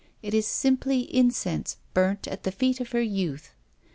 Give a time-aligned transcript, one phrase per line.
[0.23, 3.53] It is simply incense burnt at the feet of her youth.